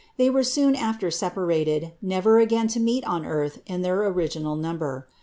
[0.17, 5.07] They were soon after separated, never again to meet on earth in their original number.